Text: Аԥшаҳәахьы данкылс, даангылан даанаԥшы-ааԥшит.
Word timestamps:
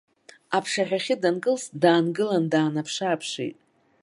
Аԥшаҳәахьы 0.57 1.15
данкылс, 1.21 1.63
даангылан 1.81 2.43
даанаԥшы-ааԥшит. 2.51 3.57